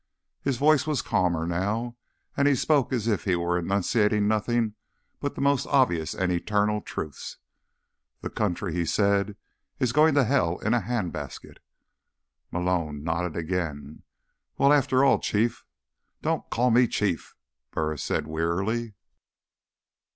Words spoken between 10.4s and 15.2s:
in a handbasket." Malone nodded again. "Well, after all,